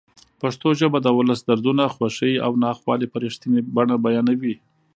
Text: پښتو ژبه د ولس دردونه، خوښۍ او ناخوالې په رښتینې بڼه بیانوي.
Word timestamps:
پښتو 0.41 0.67
ژبه 0.79 0.99
د 1.03 1.07
ولس 1.17 1.39
دردونه، 1.49 1.83
خوښۍ 1.95 2.33
او 2.45 2.51
ناخوالې 2.63 3.07
په 3.09 3.17
رښتینې 3.23 3.59
بڼه 3.75 3.95
بیانوي. 4.05 4.55